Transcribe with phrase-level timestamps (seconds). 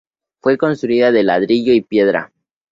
[0.41, 2.33] Fue construido de ladrillo y piedra.